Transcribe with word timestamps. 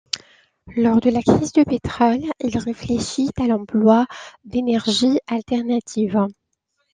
Lors 0.75 0.99
de 0.99 1.11
la 1.11 1.21
crise 1.21 1.51
du 1.53 1.63
pétrole, 1.63 2.23
il 2.43 2.57
réfléchit 2.57 3.29
à 3.39 3.43
l'emploi 3.45 4.07
d'énergies 4.43 5.19
alternatives. 5.27 6.25